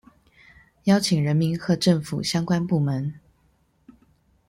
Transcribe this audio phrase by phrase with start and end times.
[0.85, 3.19] 邀請人民和政府相關部門